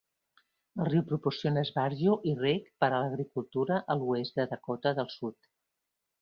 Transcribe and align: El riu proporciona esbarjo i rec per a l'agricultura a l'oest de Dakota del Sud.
El 0.77 0.87
riu 0.87 1.03
proporciona 1.11 1.63
esbarjo 1.67 2.15
i 2.31 2.33
rec 2.39 2.71
per 2.85 2.89
a 2.89 3.03
l'agricultura 3.03 3.79
a 3.95 3.99
l'oest 4.01 4.41
de 4.41 4.49
Dakota 4.55 4.95
del 5.03 5.13
Sud. 5.19 5.39